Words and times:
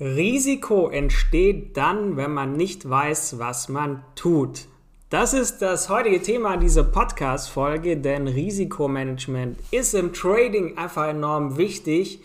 Risiko 0.00 0.88
entsteht 0.88 1.76
dann, 1.76 2.16
wenn 2.16 2.34
man 2.34 2.54
nicht 2.54 2.90
weiß, 2.90 3.38
was 3.38 3.68
man 3.68 4.02
tut. 4.16 4.66
Das 5.08 5.32
ist 5.32 5.62
das 5.62 5.88
heutige 5.88 6.20
Thema 6.20 6.56
dieser 6.56 6.82
Podcast-Folge, 6.82 7.98
denn 7.98 8.26
Risikomanagement 8.26 9.56
ist 9.70 9.94
im 9.94 10.12
Trading 10.12 10.76
einfach 10.76 11.06
enorm 11.06 11.58
wichtig, 11.58 12.20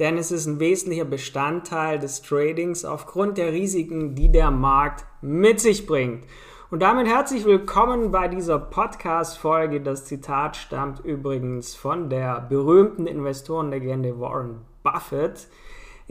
denn 0.00 0.18
es 0.18 0.32
ist 0.32 0.46
ein 0.46 0.58
wesentlicher 0.58 1.04
Bestandteil 1.04 2.00
des 2.00 2.22
Tradings 2.22 2.84
aufgrund 2.84 3.38
der 3.38 3.52
Risiken, 3.52 4.16
die 4.16 4.32
der 4.32 4.50
Markt 4.50 5.04
mit 5.20 5.60
sich 5.60 5.86
bringt. 5.86 6.24
Und 6.72 6.82
damit 6.82 7.06
herzlich 7.06 7.44
willkommen 7.44 8.10
bei 8.10 8.26
dieser 8.26 8.58
Podcast-Folge. 8.58 9.80
Das 9.80 10.06
Zitat 10.06 10.56
stammt 10.56 11.04
übrigens 11.04 11.76
von 11.76 12.10
der 12.10 12.40
berühmten 12.40 13.06
Investorenlegende 13.06 14.18
Warren 14.18 14.62
Buffett. 14.82 15.46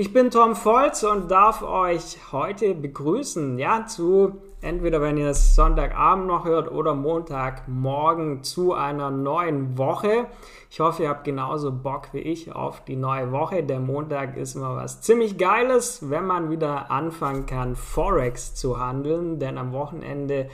Ich 0.02 0.12
bin 0.12 0.32
Tom 0.32 0.56
Volz 0.56 1.04
und 1.04 1.30
darf 1.30 1.62
euch 1.62 2.18
heute 2.32 2.74
begrüßen, 2.74 3.60
ja, 3.60 3.86
zu 3.86 4.42
entweder 4.60 5.00
wenn 5.00 5.16
ihr 5.16 5.28
es 5.28 5.56
Sonntagabend 5.56 6.26
noch 6.26 6.44
hört 6.44 6.72
oder 6.72 6.96
Montagmorgen 6.96 8.42
zu 8.42 8.74
einer 8.74 9.12
neuen 9.12 9.78
Woche. 9.78 10.26
Ich 10.72 10.80
hoffe, 10.80 11.04
ihr 11.04 11.10
habt 11.10 11.24
genauso 11.24 11.72
Bock 11.72 12.08
wie 12.14 12.18
ich 12.18 12.52
auf 12.52 12.84
die 12.84 12.96
neue 12.96 13.32
Woche. 13.32 13.62
Der 13.62 13.80
Montag 13.80 14.38
ist 14.38 14.56
immer 14.56 14.76
was 14.76 15.02
ziemlich 15.02 15.38
Geiles, 15.38 16.10
wenn 16.10 16.26
man 16.26 16.50
wieder 16.50 16.90
anfangen 16.90 17.46
kann, 17.46 17.76
Forex 17.76 18.56
zu 18.56 18.80
handeln, 18.80 19.38
denn 19.38 19.60
am 19.60 19.72
Wochenende 19.72 20.50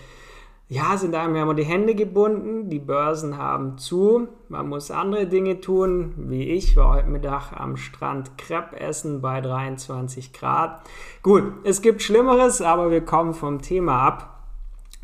ja, 0.69 0.97
sind 0.97 1.15
einem 1.15 1.35
immer 1.35 1.53
die 1.53 1.63
Hände 1.63 1.95
gebunden, 1.95 2.69
die 2.69 2.79
Börsen 2.79 3.37
haben 3.37 3.77
zu, 3.77 4.27
man 4.49 4.67
muss 4.67 4.91
andere 4.91 5.25
Dinge 5.25 5.61
tun, 5.61 6.13
wie 6.17 6.43
ich 6.43 6.75
war 6.75 6.95
heute 6.95 7.07
Mittag 7.07 7.53
am 7.53 7.77
Strand 7.77 8.37
Crepe 8.37 8.77
essen 8.77 9.21
bei 9.21 9.39
23 9.39 10.33
Grad. 10.33 10.81
Gut, 11.23 11.53
es 11.63 11.81
gibt 11.81 12.01
Schlimmeres, 12.01 12.61
aber 12.61 12.91
wir 12.91 13.01
kommen 13.01 13.33
vom 13.33 13.61
Thema 13.61 14.01
ab. 14.01 14.43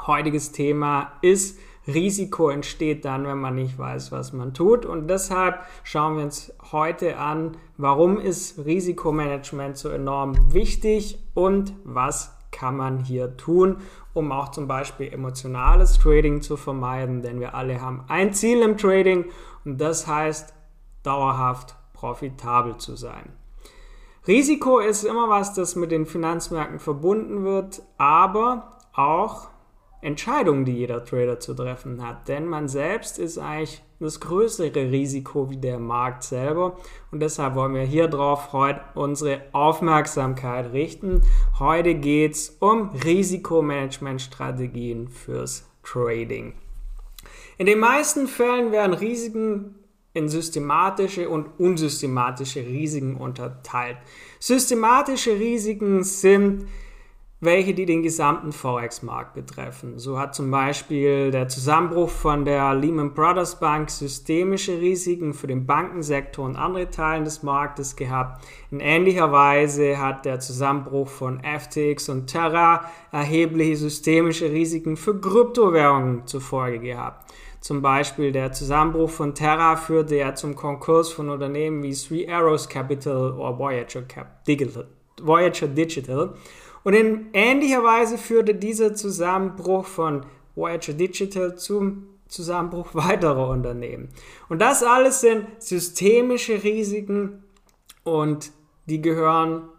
Heutiges 0.05 0.51
Thema 0.51 1.13
ist, 1.21 1.57
Risiko 1.87 2.49
entsteht 2.49 3.05
dann, 3.05 3.25
wenn 3.25 3.39
man 3.39 3.55
nicht 3.55 3.77
weiß, 3.77 4.11
was 4.11 4.33
man 4.33 4.53
tut. 4.53 4.85
Und 4.85 5.07
deshalb 5.07 5.59
schauen 5.83 6.17
wir 6.17 6.23
uns 6.23 6.53
heute 6.71 7.17
an, 7.17 7.57
warum 7.77 8.19
ist 8.19 8.65
Risikomanagement 8.65 9.77
so 9.77 9.89
enorm 9.89 10.53
wichtig 10.53 11.19
und 11.33 11.73
was 11.83 12.37
kann 12.53 12.77
man 12.77 12.99
hier 12.99 13.35
tun, 13.35 13.81
um 14.13 14.31
auch 14.31 14.49
zum 14.49 14.67
Beispiel 14.67 15.11
emotionales 15.11 15.99
Trading 15.99 16.41
zu 16.41 16.55
vermeiden, 16.55 17.21
denn 17.21 17.41
wir 17.41 17.55
alle 17.55 17.81
haben 17.81 18.05
ein 18.07 18.33
Ziel 18.33 18.61
im 18.61 18.77
Trading 18.77 19.25
und 19.65 19.81
das 19.81 20.07
heißt, 20.07 20.53
dauerhaft 21.03 21.75
profitabel 21.93 22.77
zu 22.77 22.95
sein. 22.95 23.33
Risiko 24.25 24.79
ist 24.79 25.03
immer 25.03 25.27
was, 25.27 25.53
das 25.53 25.75
mit 25.75 25.91
den 25.91 26.05
Finanzmärkten 26.05 26.79
verbunden 26.79 27.43
wird, 27.43 27.81
aber 27.97 28.77
auch 28.93 29.49
Entscheidungen, 30.01 30.65
die 30.65 30.77
jeder 30.77 31.03
Trader 31.03 31.39
zu 31.39 31.53
treffen 31.53 32.05
hat. 32.05 32.27
Denn 32.27 32.45
man 32.45 32.67
selbst 32.67 33.19
ist 33.19 33.37
eigentlich 33.37 33.81
das 34.03 34.19
größere 34.19 34.91
Risiko 34.91 35.49
wie 35.49 35.57
der 35.57 35.79
Markt 35.79 36.21
selber. 36.23 36.77
Und 37.11 37.21
deshalb 37.21 37.55
wollen 37.55 37.73
wir 37.73 37.81
hier 37.83 38.07
drauf 38.07 38.53
heute 38.53 38.81
unsere 38.95 39.41
Aufmerksamkeit 39.51 40.71
richten. 40.73 41.21
Heute 41.59 41.95
geht 41.95 42.33
es 42.33 42.55
um 42.59 42.89
Risikomanagementstrategien 42.89 45.07
fürs 45.07 45.67
Trading. 45.83 46.53
In 47.57 47.65
den 47.65 47.79
meisten 47.79 48.27
Fällen 48.27 48.71
werden 48.71 48.93
Risiken 48.93 49.73
in 50.13 50.29
systematische 50.29 51.27
und 51.29 51.59
unsystematische 51.59 52.59
Risiken 52.59 53.15
unterteilt. 53.15 53.97
Systematische 54.39 55.39
Risiken 55.39 56.03
sind 56.03 56.67
welche 57.43 57.73
die 57.73 57.85
den 57.85 58.03
gesamten 58.03 58.51
Forex-Markt 58.51 59.33
betreffen. 59.33 59.99
So 59.99 60.19
hat 60.19 60.35
zum 60.35 60.49
Beispiel 60.51 61.31
der 61.31 61.47
Zusammenbruch 61.47 62.09
von 62.09 62.45
der 62.45 62.73
Lehman 62.73 63.13
Brothers 63.13 63.59
Bank 63.59 63.89
systemische 63.89 64.79
Risiken 64.79 65.33
für 65.33 65.47
den 65.47 65.65
Bankensektor 65.65 66.45
und 66.45 66.55
andere 66.55 66.89
Teile 66.89 67.23
des 67.23 67.43
Marktes 67.43 67.95
gehabt. 67.95 68.45
In 68.71 68.79
ähnlicher 68.79 69.31
Weise 69.31 69.99
hat 69.99 70.25
der 70.25 70.39
Zusammenbruch 70.39 71.07
von 71.07 71.41
FTX 71.41 72.09
und 72.09 72.27
Terra 72.27 72.89
erhebliche 73.11 73.77
systemische 73.77 74.51
Risiken 74.51 74.97
für 74.97 75.19
Kryptowährungen 75.19 76.25
zur 76.25 76.41
Folge 76.41 76.79
gehabt. 76.79 77.31
Zum 77.63 77.81
Beispiel 77.81 78.33
der 78.33 78.51
Zusammenbruch 78.51 79.09
von 79.09 79.35
Terra 79.35 79.77
führte 79.77 80.17
ja 80.17 80.35
zum 80.35 80.53
Konkurs 80.53 81.13
von 81.13 81.29
Unternehmen 81.29 81.81
wie 81.81 81.93
Three 81.93 82.27
Arrows 82.27 82.67
Capital 82.67 83.31
oder 83.31 83.57
Voyager, 83.57 84.01
Cap 84.01 84.43
Digital, 84.43 84.85
Voyager 85.21 85.67
Digital. 85.67 86.33
Und 86.83 86.93
in 86.93 87.27
ähnlicher 87.33 87.83
Weise 87.83 88.17
führte 88.17 88.55
dieser 88.55 88.93
Zusammenbruch 88.93 89.85
von 89.85 90.25
Voyager 90.55 90.93
Digital 90.93 91.55
zum 91.55 92.07
Zusammenbruch 92.27 92.89
weiterer 92.93 93.49
Unternehmen. 93.49 94.09
Und 94.49 94.59
das 94.61 94.83
alles 94.83 95.21
sind 95.21 95.47
systemische 95.59 96.63
Risiken 96.63 97.43
und 98.03 98.51
die 98.85 99.01
gehören 99.01 99.69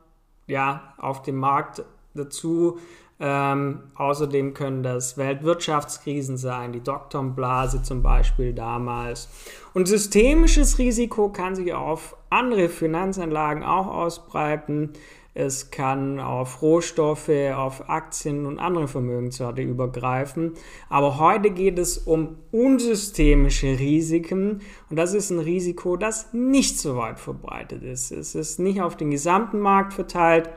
ja 0.46 0.94
auf 0.98 1.22
dem 1.22 1.36
Markt 1.36 1.84
dazu. 2.14 2.78
Ähm, 3.20 3.84
außerdem 3.94 4.54
können 4.54 4.82
das 4.82 5.16
Weltwirtschaftskrisen 5.16 6.36
sein, 6.36 6.72
die 6.72 6.82
Doktorblase 6.82 7.82
zum 7.82 8.02
Beispiel 8.02 8.52
damals. 8.52 9.28
Und 9.72 9.86
systemisches 9.86 10.78
Risiko 10.78 11.28
kann 11.28 11.54
sich 11.54 11.72
auf 11.72 12.16
andere 12.28 12.68
Finanzanlagen 12.68 13.62
auch 13.62 13.86
ausbreiten. 13.86 14.94
Es 15.34 15.72
kann 15.72 16.20
auf 16.20 16.62
Rohstoffe, 16.62 17.28
auf 17.54 17.88
Aktien 17.88 18.46
und 18.46 18.60
andere 18.60 18.86
Vermögenswerte 18.86 19.62
übergreifen. 19.62 20.52
Aber 20.88 21.18
heute 21.18 21.50
geht 21.50 21.76
es 21.78 21.98
um 21.98 22.36
unsystemische 22.52 23.78
Risiken 23.78 24.60
und 24.90 24.96
das 24.96 25.12
ist 25.12 25.30
ein 25.30 25.40
Risiko, 25.40 25.96
das 25.96 26.32
nicht 26.32 26.78
so 26.78 26.96
weit 26.96 27.18
verbreitet 27.18 27.82
ist. 27.82 28.12
Es 28.12 28.36
ist 28.36 28.60
nicht 28.60 28.80
auf 28.80 28.96
den 28.96 29.10
gesamten 29.10 29.58
Markt 29.58 29.92
verteilt 29.92 30.48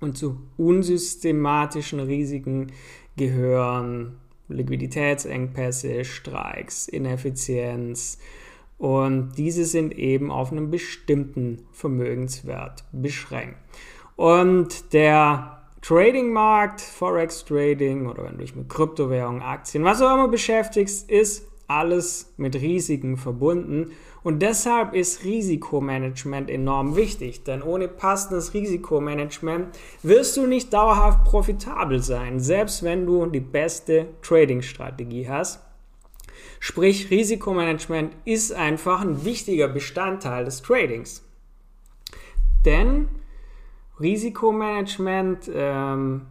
und 0.00 0.18
zu 0.18 0.40
unsystematischen 0.56 2.00
Risiken 2.00 2.72
gehören 3.16 4.16
Liquiditätsengpässe, 4.48 6.04
Streiks, 6.04 6.88
Ineffizienz, 6.88 8.18
und 8.80 9.32
diese 9.36 9.66
sind 9.66 9.92
eben 9.92 10.30
auf 10.30 10.52
einen 10.52 10.70
bestimmten 10.70 11.66
Vermögenswert 11.70 12.84
beschränkt. 12.92 13.58
Und 14.20 14.92
der 14.92 15.62
Trading-Markt, 15.80 16.82
Forex 16.82 17.42
Trading 17.42 18.06
oder 18.06 18.24
wenn 18.24 18.32
du 18.32 18.40
dich 18.40 18.54
mit 18.54 18.68
Kryptowährungen, 18.68 19.40
Aktien, 19.40 19.82
was 19.82 20.02
auch 20.02 20.12
immer 20.12 20.28
beschäftigst, 20.28 21.08
ist 21.08 21.48
alles 21.68 22.34
mit 22.36 22.54
Risiken 22.54 23.16
verbunden. 23.16 23.92
Und 24.22 24.42
deshalb 24.42 24.92
ist 24.92 25.24
Risikomanagement 25.24 26.50
enorm 26.50 26.96
wichtig, 26.96 27.44
denn 27.44 27.62
ohne 27.62 27.88
passendes 27.88 28.52
Risikomanagement 28.52 29.68
wirst 30.02 30.36
du 30.36 30.46
nicht 30.46 30.70
dauerhaft 30.70 31.24
profitabel 31.24 32.02
sein, 32.02 32.40
selbst 32.40 32.82
wenn 32.82 33.06
du 33.06 33.24
die 33.24 33.40
beste 33.40 34.08
Trading-Strategie 34.20 35.30
hast. 35.30 35.60
Sprich, 36.58 37.10
Risikomanagement 37.10 38.14
ist 38.26 38.52
einfach 38.52 39.00
ein 39.00 39.24
wichtiger 39.24 39.68
Bestandteil 39.68 40.44
des 40.44 40.60
Tradings. 40.60 41.24
Denn 42.66 43.08
Risikomanagement 44.00 45.50
ähm, 45.54 46.22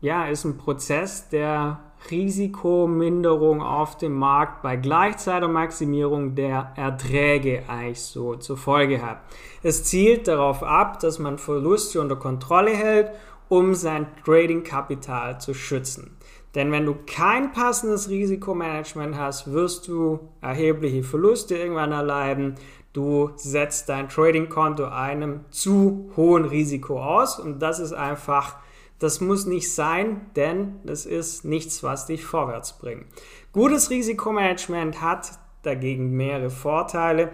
ja, 0.00 0.26
ist 0.26 0.44
ein 0.44 0.58
Prozess 0.58 1.28
der 1.28 1.80
Risikominderung 2.10 3.62
auf 3.62 3.96
dem 3.96 4.14
Markt 4.14 4.62
bei 4.62 4.76
gleichzeitiger 4.76 5.48
Maximierung 5.52 6.34
der 6.34 6.72
Erträge 6.76 7.62
eigentlich 7.68 8.02
so 8.02 8.34
zur 8.34 8.56
Folge 8.56 9.02
hat. 9.02 9.18
Es 9.62 9.84
zielt 9.84 10.26
darauf 10.26 10.64
ab, 10.64 10.98
dass 10.98 11.20
man 11.20 11.38
Verluste 11.38 12.00
unter 12.00 12.16
Kontrolle 12.16 12.72
hält, 12.72 13.12
um 13.48 13.74
sein 13.74 14.06
Trading-Kapital 14.24 15.40
zu 15.40 15.54
schützen. 15.54 16.16
Denn 16.54 16.70
wenn 16.72 16.84
du 16.84 16.96
kein 17.06 17.52
passendes 17.52 18.10
Risikomanagement 18.10 19.16
hast, 19.16 19.52
wirst 19.52 19.88
du 19.88 20.20
erhebliche 20.40 21.02
Verluste 21.02 21.56
irgendwann 21.56 21.92
erleiden. 21.92 22.56
Du 22.92 23.30
setzt 23.36 23.88
dein 23.88 24.08
Trading-Konto 24.08 24.84
einem 24.84 25.40
zu 25.50 26.10
hohen 26.16 26.44
Risiko 26.44 27.02
aus 27.02 27.38
und 27.38 27.60
das 27.60 27.78
ist 27.78 27.94
einfach, 27.94 28.56
das 28.98 29.20
muss 29.20 29.46
nicht 29.46 29.72
sein, 29.72 30.26
denn 30.36 30.80
das 30.84 31.06
ist 31.06 31.44
nichts, 31.44 31.82
was 31.82 32.06
dich 32.06 32.24
vorwärts 32.24 32.78
bringt. 32.78 33.06
Gutes 33.52 33.88
Risikomanagement 33.88 35.00
hat 35.00 35.30
dagegen 35.62 36.10
mehrere 36.10 36.50
Vorteile. 36.50 37.30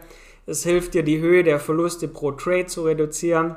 Es 0.47 0.63
hilft 0.63 0.95
dir, 0.95 1.03
die 1.03 1.19
Höhe 1.19 1.43
der 1.43 1.59
Verluste 1.59 2.07
pro 2.07 2.33
Trade 2.33 2.67
zu 2.67 2.85
reduzieren. 2.85 3.57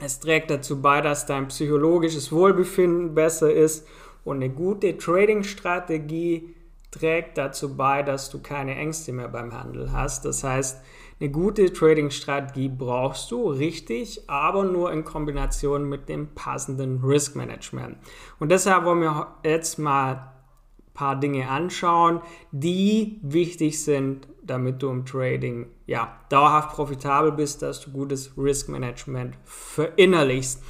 Es 0.00 0.20
trägt 0.20 0.50
dazu 0.50 0.82
bei, 0.82 1.00
dass 1.00 1.26
dein 1.26 1.48
psychologisches 1.48 2.32
Wohlbefinden 2.32 3.14
besser 3.14 3.52
ist 3.52 3.86
und 4.24 4.36
eine 4.36 4.50
gute 4.50 4.96
Trading-Strategie 4.96 6.54
trägt 6.90 7.38
dazu 7.38 7.76
bei, 7.76 8.02
dass 8.02 8.30
du 8.30 8.40
keine 8.40 8.74
Ängste 8.76 9.12
mehr 9.12 9.28
beim 9.28 9.52
Handel 9.52 9.92
hast. 9.92 10.24
Das 10.24 10.44
heißt, 10.44 10.80
Eine 11.20 11.30
gute 11.30 11.72
Trading-Strategie 11.72 12.68
brauchst 12.68 13.32
du, 13.32 13.48
richtig, 13.48 14.22
aber 14.28 14.64
nur 14.64 14.92
in 14.92 15.04
Kombination 15.04 15.88
mit 15.88 16.08
dem 16.08 16.28
passenden 16.28 17.00
Risk 17.02 17.34
Management. 17.34 17.96
Und 18.38 18.52
deshalb 18.52 18.84
wollen 18.84 19.00
wir 19.00 19.26
jetzt 19.42 19.80
mal 19.80 20.12
ein 20.12 20.94
paar 20.94 21.18
Dinge 21.18 21.48
anschauen, 21.48 22.20
die 22.52 23.18
wichtig 23.22 23.82
sind, 23.82 24.28
damit 24.42 24.80
du 24.80 24.90
im 24.90 25.04
Trading 25.04 25.66
ja, 25.86 26.16
dauerhaft 26.28 26.70
profitabel 26.70 27.32
bist, 27.32 27.62
dass 27.62 27.80
du 27.80 27.90
gutes 27.90 28.38
Risk 28.38 28.68
Management 28.68 29.36
verinnerlichst. 29.44 30.62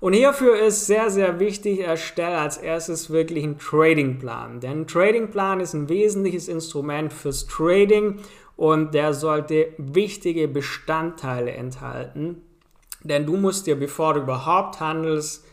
Und 0.00 0.14
hierfür 0.14 0.58
ist 0.58 0.86
sehr, 0.86 1.10
sehr 1.10 1.38
wichtig, 1.40 1.80
erstelle 1.80 2.38
als 2.38 2.56
erstes 2.56 3.10
wirklich 3.10 3.44
einen 3.44 3.58
Tradingplan. 3.58 4.60
Denn 4.60 4.80
ein 4.80 4.86
Tradingplan 4.86 5.60
ist 5.60 5.74
ein 5.74 5.90
wesentliches 5.90 6.48
Instrument 6.48 7.12
fürs 7.12 7.46
Trading 7.46 8.18
und 8.60 8.92
der 8.92 9.14
sollte 9.14 9.68
wichtige 9.78 10.46
Bestandteile 10.46 11.52
enthalten. 11.52 12.42
Denn 13.02 13.24
du 13.24 13.38
musst 13.38 13.66
dir, 13.66 13.74
bevor 13.74 14.12
du 14.12 14.20
überhaupt 14.20 14.80
handelst, 14.80 15.46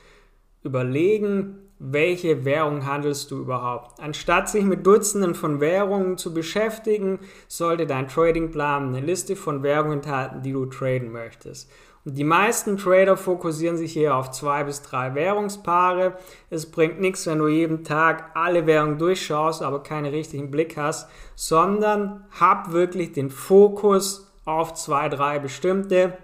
überlegen, 0.61 1.55
welche 1.79 2.43
Währung 2.43 2.85
handelst 2.85 3.31
du 3.31 3.37
überhaupt. 3.37 3.97
Anstatt 4.01 4.49
sich 4.49 4.65
mit 4.65 4.85
Dutzenden 4.85 5.35
von 5.35 5.61
Währungen 5.61 6.17
zu 6.17 6.33
beschäftigen, 6.33 7.19
sollte 7.47 7.87
dein 7.87 8.09
Tradingplan 8.09 8.89
eine 8.89 8.99
Liste 8.99 9.37
von 9.37 9.63
Währungen 9.63 9.99
enthalten, 9.99 10.41
die 10.41 10.51
du 10.51 10.65
traden 10.65 11.09
möchtest. 11.09 11.71
Die 12.09 12.23
meisten 12.23 12.77
Trader 12.77 13.17
fokussieren 13.17 13.75
sich 13.75 13.91
hier 13.91 14.15
auf 14.15 14.31
zwei 14.31 14.63
bis 14.63 14.81
drei 14.81 15.13
Währungspaare. 15.13 16.13
Es 16.49 16.71
bringt 16.71 17.01
nichts, 17.01 17.27
wenn 17.27 17.39
du 17.39 17.49
jeden 17.49 17.83
Tag 17.83 18.31
alle 18.33 18.65
Währungen 18.65 18.97
durchschaust, 18.97 19.61
aber 19.61 19.83
keinen 19.83 20.05
richtigen 20.05 20.49
Blick 20.49 20.77
hast, 20.77 21.09
sondern 21.35 22.25
hab 22.39 22.71
wirklich 22.71 23.11
den 23.11 23.29
Fokus 23.29 24.31
auf 24.45 24.73
zwei, 24.75 25.09
drei 25.09 25.39
bestimmte. 25.39 26.17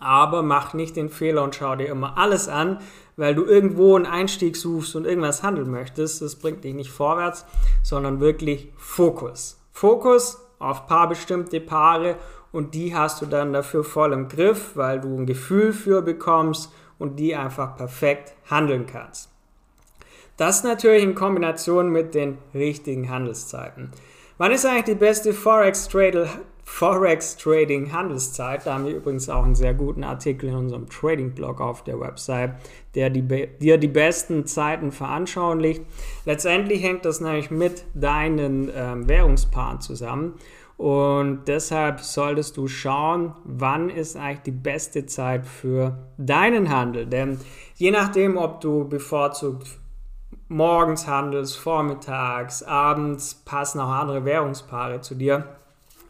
Aber 0.00 0.42
mach 0.42 0.74
nicht 0.74 0.96
den 0.96 1.08
Fehler 1.08 1.44
und 1.44 1.54
schau 1.54 1.76
dir 1.76 1.86
immer 1.86 2.18
alles 2.18 2.48
an, 2.48 2.80
weil 3.16 3.36
du 3.36 3.44
irgendwo 3.44 3.94
einen 3.94 4.06
Einstieg 4.06 4.56
suchst 4.56 4.96
und 4.96 5.04
irgendwas 5.04 5.44
handeln 5.44 5.70
möchtest. 5.70 6.20
Das 6.20 6.34
bringt 6.34 6.64
dich 6.64 6.74
nicht 6.74 6.90
vorwärts, 6.90 7.46
sondern 7.84 8.18
wirklich 8.18 8.72
Fokus. 8.76 9.62
Fokus 9.70 10.40
auf 10.58 10.88
paar 10.88 11.08
bestimmte 11.08 11.60
Paare 11.60 12.16
und 12.52 12.74
die 12.74 12.94
hast 12.94 13.22
du 13.22 13.26
dann 13.26 13.52
dafür 13.52 13.82
voll 13.82 14.12
im 14.12 14.28
Griff, 14.28 14.72
weil 14.76 15.00
du 15.00 15.16
ein 15.16 15.26
Gefühl 15.26 15.72
für 15.72 16.02
bekommst 16.02 16.72
und 16.98 17.16
die 17.16 17.34
einfach 17.34 17.76
perfekt 17.76 18.34
handeln 18.48 18.86
kannst. 18.86 19.30
Das 20.36 20.64
natürlich 20.64 21.02
in 21.02 21.14
Kombination 21.14 21.90
mit 21.90 22.14
den 22.14 22.38
richtigen 22.54 23.10
Handelszeiten. 23.10 23.90
Wann 24.38 24.52
ist 24.52 24.66
eigentlich 24.66 24.84
die 24.84 24.94
beste 24.94 25.32
Forex, 25.32 25.88
Forex 26.64 27.36
Trading 27.36 27.92
Handelszeit? 27.92 28.66
Da 28.66 28.74
haben 28.74 28.86
wir 28.86 28.96
übrigens 28.96 29.28
auch 29.28 29.44
einen 29.44 29.54
sehr 29.54 29.74
guten 29.74 30.04
Artikel 30.04 30.48
in 30.48 30.56
unserem 30.56 30.88
Trading 30.88 31.32
Blog 31.32 31.60
auf 31.60 31.84
der 31.84 32.00
Website, 32.00 32.54
der 32.94 33.10
die, 33.10 33.22
dir 33.22 33.78
die 33.78 33.88
besten 33.88 34.46
Zeiten 34.46 34.90
veranschaulicht. 34.90 35.82
Letztendlich 36.24 36.82
hängt 36.82 37.04
das 37.04 37.20
nämlich 37.20 37.50
mit 37.50 37.84
deinen 37.94 38.70
ähm, 38.74 39.08
Währungspaaren 39.08 39.80
zusammen. 39.80 40.34
Und 40.82 41.44
deshalb 41.46 42.00
solltest 42.00 42.56
du 42.56 42.66
schauen, 42.66 43.36
wann 43.44 43.88
ist 43.88 44.16
eigentlich 44.16 44.40
die 44.40 44.50
beste 44.50 45.06
Zeit 45.06 45.46
für 45.46 46.08
deinen 46.18 46.70
Handel. 46.70 47.06
Denn 47.06 47.38
je 47.76 47.92
nachdem, 47.92 48.36
ob 48.36 48.60
du 48.60 48.88
bevorzugt 48.88 49.78
morgens 50.48 51.06
handelst, 51.06 51.56
vormittags, 51.56 52.64
abends, 52.64 53.44
passen 53.44 53.78
auch 53.78 53.90
andere 53.90 54.24
Währungspaare 54.24 55.00
zu 55.00 55.14
dir. 55.14 55.46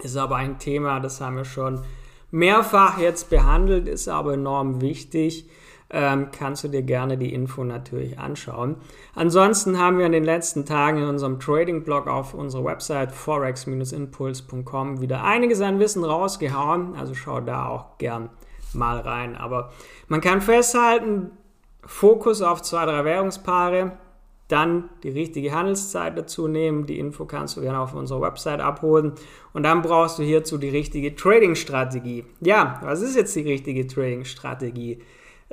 Ist 0.03 0.17
aber 0.17 0.37
ein 0.37 0.59
Thema, 0.59 1.01
das 1.01 1.21
haben 1.21 1.37
wir 1.37 1.45
schon 1.45 1.85
mehrfach 2.31 2.97
jetzt 2.97 3.29
behandelt, 3.29 3.87
ist 3.87 4.09
aber 4.09 4.33
enorm 4.33 4.81
wichtig 4.81 5.51
ähm, 5.93 6.29
kannst 6.33 6.65
du 6.65 6.69
dir 6.69 6.83
gerne 6.83 7.19
die 7.19 7.33
Info 7.35 7.65
natürlich 7.65 8.19
anschauen. 8.19 8.77
Ansonsten 9.15 9.79
haben 9.79 9.99
wir 9.99 10.07
in 10.07 10.13
den 10.13 10.25
letzten 10.25 10.65
Tagen 10.65 10.99
in 10.99 11.09
unserem 11.09 11.39
Trading-Blog 11.39 12.09
auf 12.09 12.33
unserer 12.33 12.65
Website 12.65 13.13
forex-impuls.com 13.13 15.01
wieder 15.03 15.23
einiges 15.23 15.61
an 15.61 15.79
Wissen 15.79 16.03
rausgehauen. 16.03 16.97
Also 16.97 17.15
schau 17.15 17.41
da 17.41 17.67
auch 17.67 17.99
gern 17.99 18.31
mal 18.73 19.01
rein. 19.01 19.37
Aber 19.37 19.71
man 20.09 20.23
kann 20.23 20.41
festhalten, 20.41 21.31
Fokus 21.85 22.41
auf 22.41 22.63
zwei, 22.63 22.87
drei 22.87 23.05
Währungspaare, 23.05 23.93
dann 24.49 24.89
die 25.03 25.11
richtige 25.11 25.53
Handelszeit 25.53 26.17
dazu 26.17 26.49
nehmen. 26.49 26.87
Die 26.87 26.99
Info 26.99 27.27
kannst 27.27 27.57
du 27.57 27.61
gerne 27.61 27.81
auf 27.81 27.95
unserer 27.95 28.21
Website 28.23 28.61
abholen. 28.61 29.13
Und 29.53 29.63
dann 29.65 29.83
brauchst 29.83 30.19
du 30.19 30.23
hierzu 30.23 30.57
die 30.57 30.69
richtige 30.69 31.15
Trading-Strategie. 31.15 32.25
Ja, 32.41 32.81
was 32.83 33.03
ist 33.03 33.17
jetzt 33.17 33.37
die 33.37 33.43
richtige 33.43 33.87
Trading-Strategie? 33.87 35.03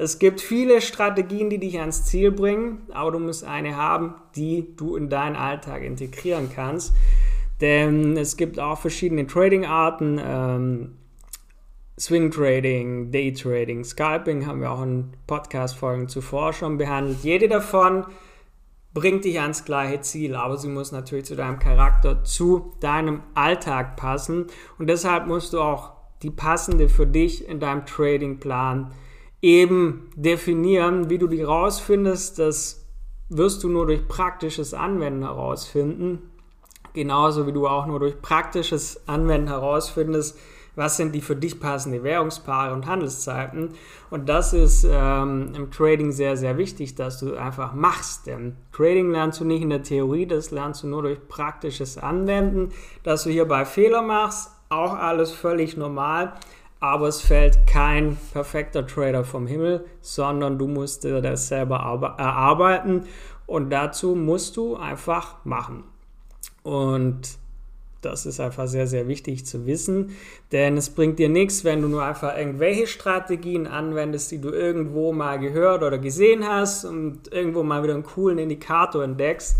Es 0.02 0.18
gibt 0.18 0.40
viele 0.40 0.80
Strategien, 0.80 1.50
die 1.50 1.58
dich 1.58 1.78
ans 1.78 2.06
Ziel 2.06 2.32
bringen, 2.32 2.84
aber 2.94 3.12
du 3.12 3.20
musst 3.20 3.44
eine 3.44 3.76
haben, 3.76 4.16
die 4.34 4.74
du 4.78 4.96
in 4.96 5.10
deinen 5.10 5.36
Alltag 5.36 5.84
integrieren 5.84 6.50
kannst. 6.56 6.96
Denn 7.60 8.16
es 8.16 8.38
gibt 8.38 8.62
auch 8.62 8.80
verschiedene 8.80 9.28
Trading-Arten. 9.28 10.18
Ähm, 10.24 10.98
Swing 12.00 12.32
Trading, 12.32 13.12
Day 13.12 13.34
Trading, 13.34 13.84
Scalping 13.84 14.48
haben 14.48 14.62
wir 14.62 14.72
auch 14.72 14.84
in 14.84 15.12
Podcast-Folgen 15.28 16.08
zuvor 16.08 16.54
schon 16.54 16.78
behandelt. 16.78 17.18
Jede 17.24 17.50
davon 17.50 18.06
bringt 18.94 19.26
dich 19.26 19.42
ans 19.42 19.66
gleiche 19.66 20.00
Ziel, 20.00 20.34
aber 20.34 20.56
sie 20.56 20.70
muss 20.70 20.94
natürlich 20.94 21.26
zu 21.26 21.36
deinem 21.36 21.60
Charakter, 21.60 22.24
zu 22.24 22.72
deinem 22.80 23.22
Alltag 23.34 23.98
passen. 23.98 24.48
Und 24.78 24.88
deshalb 24.88 25.28
musst 25.28 25.52
du 25.52 25.60
auch 25.60 25.92
die 26.24 26.32
passende 26.32 26.88
für 26.88 27.06
dich 27.06 27.46
in 27.50 27.60
deinem 27.60 27.86
Trading-Plan 27.86 28.94
eben 29.42 30.10
definieren. 30.16 31.10
Wie 31.10 31.18
du 31.18 31.28
die 31.28 31.44
rausfindest, 31.44 32.40
das 32.40 32.86
wirst 33.30 33.64
du 33.64 33.70
nur 33.70 33.86
durch 33.86 34.08
praktisches 34.08 34.74
Anwenden 34.74 35.24
herausfinden. 35.24 36.32
Genauso 36.94 37.46
wie 37.46 37.54
du 37.54 37.68
auch 37.68 37.86
nur 37.86 38.00
durch 38.00 38.22
praktisches 38.22 39.08
Anwenden 39.08 39.48
herausfindest, 39.48 40.38
was 40.76 40.98
sind 40.98 41.14
die 41.14 41.22
für 41.22 41.36
dich 41.36 41.60
passenden 41.60 42.04
Währungspaare 42.04 42.74
und 42.74 42.88
Handelszeiten. 42.88 43.70
Und 44.10 44.28
das 44.28 44.54
ist 44.54 44.88
ähm, 44.90 45.52
im 45.56 45.72
Trading 45.72 46.12
sehr, 46.12 46.36
sehr 46.38 46.58
wichtig, 46.58 46.96
dass 46.96 47.20
du 47.20 47.36
einfach 47.36 47.74
machst. 47.74 48.28
Denn 48.28 48.56
Trading 48.72 49.12
lernst 49.12 49.40
du 49.40 49.46
nicht 49.46 49.62
in 49.62 49.70
der 49.70 49.84
Theorie, 49.84 50.26
das 50.26 50.52
lernst 50.52 50.84
du 50.84 50.88
nur 50.88 51.04
durch 51.04 51.28
praktisches 51.28 51.98
Anwenden. 51.98 52.72
Dass 53.04 53.24
du 53.24 53.30
hierbei 53.30 53.66
Fehler 53.66 54.02
machst, 54.02 54.52
auch 54.70 54.94
alles 54.94 55.32
völlig 55.32 55.78
normal 55.78 56.34
aber 56.80 57.08
es 57.08 57.22
fällt 57.22 57.68
kein 57.68 58.18
perfekter 58.32 58.88
Trader 58.88 59.24
vom 59.24 59.48
Himmel, 59.48 59.86
sondern 60.02 60.58
du 60.58 60.68
musst 60.68 61.04
dir 61.04 61.22
das 61.22 61.48
selber 61.48 61.78
erarbeiten 62.18 63.04
und 63.46 63.70
dazu 63.70 64.16
musst 64.16 64.56
du 64.58 64.76
einfach 64.76 65.44
machen. 65.44 65.84
Und 66.64 67.38
das 68.02 68.26
ist 68.26 68.40
einfach 68.40 68.68
sehr, 68.68 68.88
sehr 68.88 69.10
wichtig 69.10 69.46
zu 69.46 69.66
wissen, 69.66 70.16
denn 70.54 70.78
es 70.78 70.90
bringt 70.90 71.20
dir 71.20 71.28
nichts, 71.28 71.66
wenn 71.66 71.82
du 71.82 71.90
nur 71.90 72.04
einfach 72.04 72.38
irgendwelche 72.38 72.88
Strategien 72.88 73.68
anwendest, 73.68 74.32
die 74.32 74.40
du 74.40 74.50
irgendwo 74.50 75.12
mal 75.12 75.38
gehört 75.38 75.84
oder 75.84 75.98
gesehen 75.98 76.48
hast 76.48 76.86
und 76.86 77.32
irgendwo 77.34 77.64
mal 77.64 77.84
wieder 77.84 77.96
einen 77.96 78.04
coolen 78.04 78.38
Indikator 78.38 79.04
entdeckst. 79.04 79.58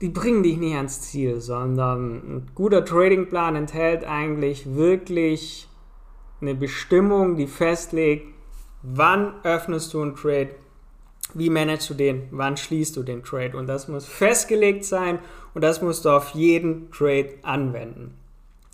Die 0.00 0.10
bringen 0.10 0.44
dich 0.44 0.58
nicht 0.58 0.76
ans 0.76 1.00
Ziel, 1.00 1.40
sondern 1.40 2.14
ein 2.14 2.50
guter 2.54 2.84
Tradingplan 2.84 3.56
enthält 3.56 4.04
eigentlich 4.04 4.76
wirklich 4.76 5.68
eine 6.44 6.54
Bestimmung, 6.54 7.36
die 7.36 7.46
festlegt, 7.46 8.28
wann 8.82 9.34
öffnest 9.44 9.94
du 9.94 10.02
einen 10.02 10.14
Trade, 10.14 10.50
wie 11.32 11.50
managst 11.50 11.88
du 11.90 11.94
den, 11.94 12.28
wann 12.30 12.56
schließt 12.56 12.96
du 12.96 13.02
den 13.02 13.22
Trade. 13.22 13.56
Und 13.56 13.66
das 13.66 13.88
muss 13.88 14.06
festgelegt 14.06 14.84
sein 14.84 15.18
und 15.54 15.64
das 15.64 15.80
musst 15.82 16.04
du 16.04 16.10
auf 16.10 16.30
jeden 16.30 16.90
Trade 16.90 17.30
anwenden. 17.42 18.14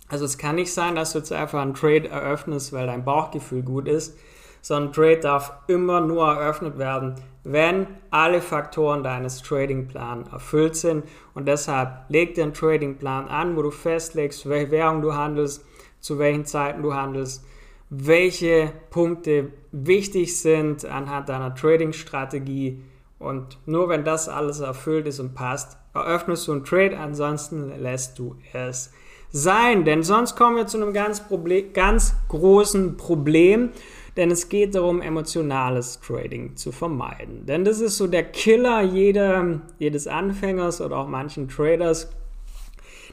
Also 0.09 0.25
es 0.25 0.37
kann 0.37 0.55
nicht 0.55 0.73
sein, 0.73 0.95
dass 0.95 1.13
du 1.13 1.19
jetzt 1.19 1.31
einfach 1.31 1.61
einen 1.61 1.73
Trade 1.73 2.09
eröffnest, 2.09 2.73
weil 2.73 2.87
dein 2.87 3.05
Bauchgefühl 3.05 3.61
gut 3.61 3.87
ist, 3.87 4.17
sondern 4.61 4.91
Trade 4.91 5.21
darf 5.21 5.53
immer 5.67 6.01
nur 6.01 6.27
eröffnet 6.27 6.77
werden, 6.77 7.15
wenn 7.43 7.87
alle 8.11 8.41
Faktoren 8.41 9.03
deines 9.03 9.41
Tradingplans 9.41 10.29
erfüllt 10.31 10.75
sind. 10.75 11.05
Und 11.33 11.47
deshalb 11.47 12.09
leg 12.09 12.37
einen 12.37 12.53
Tradingplan 12.53 13.29
an, 13.29 13.55
wo 13.55 13.61
du 13.61 13.71
festlegst, 13.71 14.47
welche 14.49 14.71
Währung 14.71 15.01
du 15.01 15.13
handelst, 15.13 15.65
zu 16.01 16.19
welchen 16.19 16.45
Zeiten 16.45 16.83
du 16.83 16.93
handelst, 16.93 17.45
welche 17.91 18.71
Punkte 18.89 19.51
wichtig 19.73 20.39
sind 20.39 20.85
anhand 20.85 21.27
deiner 21.27 21.53
Trading-Strategie. 21.53 22.81
Und 23.19 23.59
nur 23.65 23.89
wenn 23.89 24.05
das 24.05 24.29
alles 24.29 24.61
erfüllt 24.61 25.07
ist 25.07 25.19
und 25.19 25.35
passt, 25.35 25.77
eröffnest 25.93 26.47
du 26.47 26.53
einen 26.53 26.63
Trade, 26.63 26.97
ansonsten 26.97 27.69
lässt 27.81 28.17
du 28.17 28.37
es 28.53 28.93
sein. 29.29 29.83
Denn 29.83 30.03
sonst 30.03 30.37
kommen 30.37 30.55
wir 30.55 30.67
zu 30.67 30.77
einem 30.81 30.93
ganz, 30.93 31.27
Problem, 31.27 31.73
ganz 31.73 32.15
großen 32.29 32.95
Problem, 32.95 33.71
denn 34.15 34.31
es 34.31 34.47
geht 34.47 34.73
darum, 34.73 35.01
emotionales 35.01 35.99
Trading 35.99 36.55
zu 36.55 36.71
vermeiden. 36.71 37.45
Denn 37.45 37.65
das 37.65 37.81
ist 37.81 37.97
so 37.97 38.07
der 38.07 38.23
Killer 38.23 38.81
jeder, 38.81 39.61
jedes 39.79 40.07
Anfängers 40.07 40.79
oder 40.79 40.95
auch 40.95 41.07
manchen 41.07 41.49
Traders, 41.49 42.09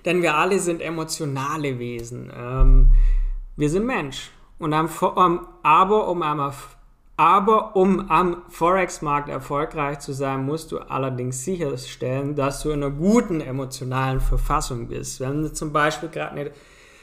denn 0.05 0.23
wir 0.23 0.37
alle 0.37 0.61
sind 0.61 0.81
emotionale 0.81 1.81
Wesen. 1.81 2.33
Ähm, 2.33 2.93
wir 3.57 3.69
sind 3.69 3.85
Mensch. 3.85 4.31
Und 4.59 4.73
am, 4.75 4.89
aber, 5.63 6.09
um 6.09 6.23
am, 6.23 6.53
aber 7.17 7.77
um 7.77 8.11
am 8.11 8.43
Forex-Markt 8.49 9.29
erfolgreich 9.29 10.01
zu 10.01 10.13
sein, 10.13 10.45
musst 10.45 10.73
du 10.73 10.79
allerdings 10.79 11.45
sicherstellen, 11.45 12.35
dass 12.35 12.63
du 12.63 12.71
in 12.71 12.83
einer 12.83 12.93
guten 12.93 13.41
emotionalen 13.41 14.21
Verfassung 14.21 14.89
bist. 14.89 15.21
Wenn 15.21 15.43
du 15.43 15.53
zum 15.53 15.73
Beispiel 15.73 16.09
gerade 16.09 16.33
eine 16.33 16.51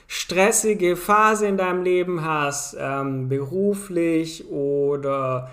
stressige 0.07 0.95
Phase 0.95 1.47
in 1.47 1.57
deinem 1.57 1.83
Leben 1.83 2.23
hast, 2.23 2.75
ähm, 2.79 3.27
beruflich 3.29 4.49
oder 4.49 5.49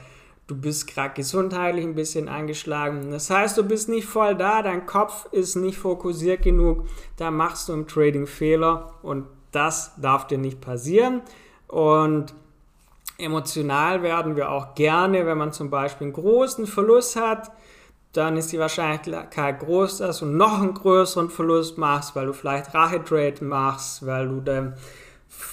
du 0.46 0.56
bist 0.56 0.86
gerade 0.86 1.14
gesundheitlich 1.14 1.84
ein 1.84 1.94
bisschen 1.94 2.28
angeschlagen. 2.28 3.10
Das 3.10 3.30
heißt, 3.30 3.56
du 3.56 3.62
bist 3.62 3.88
nicht 3.88 4.06
voll 4.06 4.34
da, 4.34 4.62
dein 4.62 4.86
Kopf 4.86 5.26
ist 5.32 5.56
nicht 5.56 5.78
fokussiert 5.78 6.42
genug, 6.42 6.86
da 7.16 7.30
machst 7.30 7.68
du 7.68 7.72
im 7.72 7.86
Trading 7.86 8.26
Fehler 8.26 8.92
und 9.02 9.26
das 9.52 9.92
darf 10.00 10.26
dir 10.26 10.38
nicht 10.38 10.60
passieren. 10.60 11.22
Und 11.72 12.34
emotional 13.16 14.02
werden 14.02 14.36
wir 14.36 14.50
auch 14.50 14.74
gerne, 14.74 15.24
wenn 15.24 15.38
man 15.38 15.54
zum 15.54 15.70
Beispiel 15.70 16.08
einen 16.08 16.12
großen 16.12 16.66
Verlust 16.66 17.16
hat, 17.16 17.50
dann 18.12 18.36
ist 18.36 18.52
die 18.52 18.58
Wahrscheinlichkeit 18.58 19.60
groß, 19.60 19.98
dass 19.98 20.18
du 20.18 20.26
noch 20.26 20.60
einen 20.60 20.74
größeren 20.74 21.30
Verlust 21.30 21.78
machst, 21.78 22.14
weil 22.14 22.26
du 22.26 22.34
vielleicht 22.34 22.74
Rache-Trade 22.74 23.42
machst, 23.42 24.04
weil 24.04 24.28
du, 24.28 24.40
den, 24.40 24.74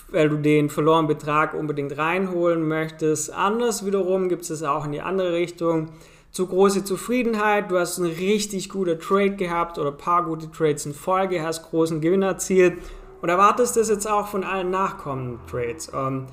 weil 0.10 0.28
du 0.28 0.36
den 0.36 0.70
verlorenen 0.70 1.08
Betrag 1.08 1.54
unbedingt 1.54 1.98
reinholen 1.98 2.68
möchtest. 2.68 3.32
Anders 3.32 3.86
wiederum 3.86 4.28
gibt 4.28 4.50
es 4.50 4.62
auch 4.62 4.84
in 4.84 4.92
die 4.92 5.02
andere 5.02 5.32
Richtung. 5.32 5.88
Zu 6.32 6.48
große 6.48 6.84
Zufriedenheit, 6.84 7.72
du 7.72 7.80
hast 7.80 7.98
einen 7.98 8.12
richtig 8.12 8.68
guten 8.68 9.00
Trade 9.00 9.38
gehabt 9.38 9.80
oder 9.80 9.92
ein 9.92 9.98
paar 9.98 10.26
gute 10.26 10.52
Trades 10.52 10.86
in 10.86 10.94
Folge, 10.94 11.42
hast 11.42 11.64
großen 11.70 12.02
Gewinn 12.02 12.24
erzielt 12.24 12.74
und 13.22 13.30
erwartest 13.30 13.78
das 13.78 13.90
jetzt 13.90 14.08
auch 14.08 14.28
von 14.28 14.44
allen 14.44 14.72
nachkommenden 14.72 15.40
Trades. 15.48 15.92
Ähm, 15.94 16.28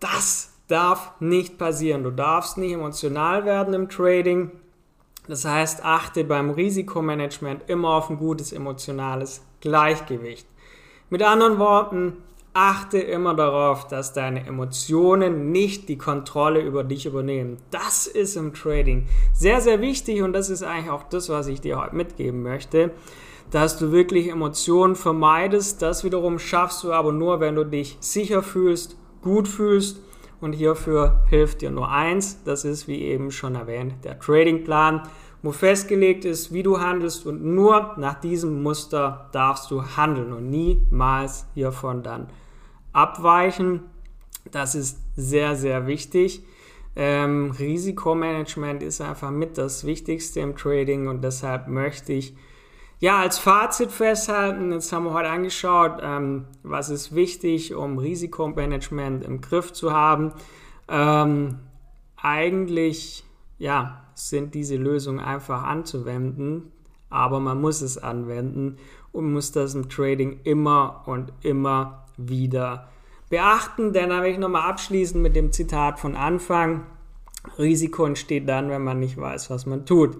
das 0.00 0.52
darf 0.68 1.12
nicht 1.20 1.58
passieren. 1.58 2.04
Du 2.04 2.10
darfst 2.10 2.58
nicht 2.58 2.72
emotional 2.72 3.44
werden 3.44 3.74
im 3.74 3.88
Trading. 3.88 4.50
Das 5.26 5.44
heißt, 5.44 5.84
achte 5.84 6.24
beim 6.24 6.50
Risikomanagement 6.50 7.62
immer 7.68 7.94
auf 7.94 8.10
ein 8.10 8.18
gutes 8.18 8.52
emotionales 8.52 9.42
Gleichgewicht. 9.60 10.46
Mit 11.08 11.22
anderen 11.22 11.58
Worten, 11.58 12.18
achte 12.54 12.98
immer 12.98 13.34
darauf, 13.34 13.88
dass 13.88 14.12
deine 14.12 14.46
Emotionen 14.46 15.50
nicht 15.50 15.88
die 15.88 15.98
Kontrolle 15.98 16.60
über 16.60 16.84
dich 16.84 17.04
übernehmen. 17.04 17.58
Das 17.70 18.06
ist 18.06 18.36
im 18.36 18.54
Trading 18.54 19.08
sehr, 19.32 19.60
sehr 19.60 19.80
wichtig 19.80 20.22
und 20.22 20.32
das 20.32 20.50
ist 20.50 20.62
eigentlich 20.62 20.90
auch 20.90 21.02
das, 21.04 21.28
was 21.28 21.48
ich 21.48 21.60
dir 21.60 21.80
heute 21.80 21.96
mitgeben 21.96 22.42
möchte, 22.42 22.92
dass 23.54 23.78
du 23.78 23.92
wirklich 23.92 24.30
Emotionen 24.30 24.96
vermeidest. 24.96 25.80
Das 25.80 26.02
wiederum 26.02 26.40
schaffst 26.40 26.82
du 26.82 26.92
aber 26.92 27.12
nur, 27.12 27.38
wenn 27.38 27.54
du 27.54 27.62
dich 27.62 27.96
sicher 28.00 28.42
fühlst, 28.42 28.96
gut 29.22 29.46
fühlst 29.46 30.00
und 30.40 30.54
hierfür 30.54 31.22
hilft 31.30 31.60
dir 31.60 31.70
nur 31.70 31.88
eins, 31.88 32.42
das 32.42 32.64
ist 32.64 32.88
wie 32.88 33.02
eben 33.02 33.30
schon 33.30 33.54
erwähnt, 33.54 33.94
der 34.02 34.18
Tradingplan, 34.18 35.02
wo 35.40 35.52
festgelegt 35.52 36.24
ist, 36.24 36.52
wie 36.52 36.64
du 36.64 36.80
handelst 36.80 37.26
und 37.26 37.44
nur 37.44 37.94
nach 37.96 38.20
diesem 38.20 38.60
Muster 38.60 39.28
darfst 39.30 39.70
du 39.70 39.84
handeln 39.84 40.32
und 40.32 40.50
niemals 40.50 41.46
hiervon 41.54 42.02
dann 42.02 42.26
abweichen. 42.92 43.82
Das 44.50 44.74
ist 44.74 44.98
sehr, 45.14 45.54
sehr 45.54 45.86
wichtig. 45.86 46.42
Ähm, 46.96 47.52
Risikomanagement 47.56 48.82
ist 48.82 49.00
einfach 49.00 49.30
mit 49.30 49.58
das 49.58 49.84
Wichtigste 49.86 50.40
im 50.40 50.56
Trading 50.56 51.06
und 51.06 51.22
deshalb 51.22 51.68
möchte 51.68 52.12
ich 52.12 52.34
ja, 53.04 53.20
als 53.20 53.38
Fazit 53.38 53.92
festhalten, 53.92 54.72
jetzt 54.72 54.90
haben 54.90 55.04
wir 55.04 55.12
heute 55.12 55.28
angeschaut, 55.28 55.98
ähm, 56.00 56.46
was 56.62 56.88
ist 56.88 57.14
wichtig, 57.14 57.74
um 57.74 57.98
Risikomanagement 57.98 59.22
im 59.26 59.42
Griff 59.42 59.74
zu 59.74 59.92
haben. 59.92 60.32
Ähm, 60.88 61.58
eigentlich, 62.16 63.22
ja, 63.58 64.04
sind 64.14 64.54
diese 64.54 64.76
Lösungen 64.76 65.20
einfach 65.20 65.64
anzuwenden, 65.64 66.72
aber 67.10 67.40
man 67.40 67.60
muss 67.60 67.82
es 67.82 67.98
anwenden 67.98 68.78
und 69.12 69.34
muss 69.34 69.52
das 69.52 69.74
im 69.74 69.90
Trading 69.90 70.40
immer 70.44 71.02
und 71.04 71.30
immer 71.42 72.06
wieder 72.16 72.88
beachten. 73.28 73.92
Denn 73.92 74.08
da 74.08 74.22
will 74.22 74.30
ich 74.30 74.38
nochmal 74.38 74.70
abschließen 74.70 75.20
mit 75.20 75.36
dem 75.36 75.52
Zitat 75.52 76.00
von 76.00 76.16
Anfang. 76.16 76.86
Risiko 77.58 78.06
entsteht 78.06 78.48
dann, 78.48 78.70
wenn 78.70 78.82
man 78.82 78.98
nicht 78.98 79.18
weiß, 79.18 79.50
was 79.50 79.66
man 79.66 79.84
tut 79.84 80.16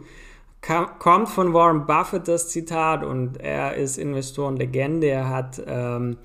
kommt 0.98 1.28
von 1.28 1.52
Warren 1.52 1.86
Buffett 1.86 2.28
das 2.28 2.48
Zitat 2.48 3.04
und 3.04 3.40
er 3.40 3.74
ist 3.74 3.98
Investorenlegende. 3.98 5.08
Er 5.08 5.28
hat 5.28 5.62
ähm, 5.66 6.16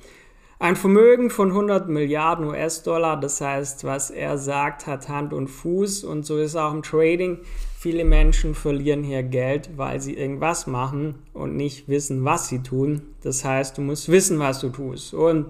ein 0.60 0.75
Vermögen 0.75 1.29
von 1.29 1.50
100 1.50 1.89
Milliarden 1.89 2.46
US-Dollar. 2.46 3.19
Das 3.19 3.41
heißt, 3.41 3.84
was 3.84 4.12
er 4.12 4.38
sagt, 4.38 4.88
hat 4.88 5.10
Hand 5.10 5.34
und 5.34 5.48
Fuß 5.48 6.03
und 6.03 6.25
so 6.25 6.38
ist 6.38 6.55
auch 6.55 6.74
im 6.74 6.84
Trading. 6.84 7.39
Viele 7.77 8.03
Menschen 8.03 8.55
verlieren 8.55 9.03
hier 9.03 9.24
Geld, 9.24 9.72
weil 9.77 10.00
sie 10.01 10.15
irgendwas 10.15 10.67
machen 10.67 11.15
und 11.34 11.55
nicht 11.55 11.88
wissen, 11.88 12.25
was 12.25 12.50
sie 12.50 12.62
tun. 12.62 13.01
Das 13.22 13.43
heißt, 13.43 13.77
du 13.77 13.81
musst 13.81 14.10
wissen, 14.10 14.39
was 14.39 14.60
du 14.60 14.69
tust. 14.69 15.13
Und 15.13 15.48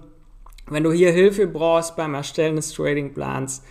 wenn 0.68 0.84
du 0.84 0.92
hier 0.92 1.12
Hilfe 1.12 1.48
brauchst 1.48 1.96
beim 1.96 2.14
Erstellen 2.14 2.56
des 2.56 2.74
Tradingplans, 2.74 3.64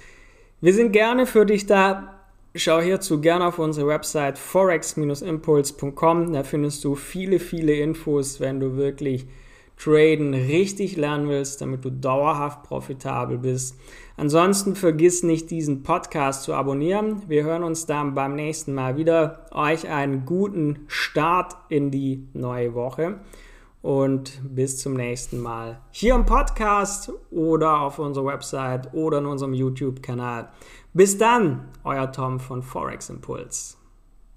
wir 0.60 0.74
sind 0.74 0.92
gerne 0.92 1.26
für 1.26 1.46
dich 1.46 1.66
da. 1.66 2.17
Schau 2.58 2.80
hierzu 2.80 3.20
gerne 3.20 3.46
auf 3.46 3.60
unsere 3.60 3.86
Website 3.86 4.36
forex-impuls.com. 4.36 6.32
Da 6.32 6.42
findest 6.42 6.82
du 6.82 6.96
viele, 6.96 7.38
viele 7.38 7.74
Infos, 7.74 8.40
wenn 8.40 8.58
du 8.58 8.76
wirklich 8.76 9.28
Traden 9.76 10.34
richtig 10.34 10.96
lernen 10.96 11.28
willst, 11.28 11.60
damit 11.60 11.84
du 11.84 11.90
dauerhaft 11.90 12.64
profitabel 12.64 13.38
bist. 13.38 13.78
Ansonsten 14.16 14.74
vergiss 14.74 15.22
nicht, 15.22 15.52
diesen 15.52 15.84
Podcast 15.84 16.42
zu 16.42 16.52
abonnieren. 16.52 17.22
Wir 17.28 17.44
hören 17.44 17.62
uns 17.62 17.86
dann 17.86 18.14
beim 18.14 18.34
nächsten 18.34 18.74
Mal 18.74 18.96
wieder. 18.96 19.46
Euch 19.52 19.88
einen 19.88 20.24
guten 20.26 20.80
Start 20.88 21.54
in 21.68 21.92
die 21.92 22.26
neue 22.32 22.74
Woche 22.74 23.20
und 23.82 24.40
bis 24.42 24.78
zum 24.78 24.94
nächsten 24.94 25.40
Mal 25.40 25.80
hier 25.90 26.14
im 26.14 26.26
Podcast 26.26 27.12
oder 27.30 27.80
auf 27.80 27.98
unserer 27.98 28.26
Website 28.26 28.92
oder 28.92 29.18
in 29.18 29.26
unserem 29.26 29.54
YouTube-Kanal. 29.54 30.50
Bis 30.94 31.18
dann, 31.18 31.68
euer 31.84 32.10
Tom 32.10 32.40
von 32.40 32.62
Forex 32.62 33.08
Impuls. 33.10 33.78